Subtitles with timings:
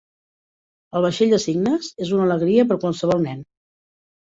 [0.99, 3.47] El vaixell de cignes és una alegria per a qualsevol nen.